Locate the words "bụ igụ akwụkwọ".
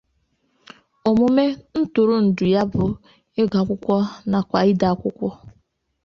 2.71-3.95